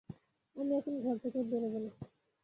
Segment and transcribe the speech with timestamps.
[0.55, 1.91] আমি এখন ঘর থেকে বেরুব না।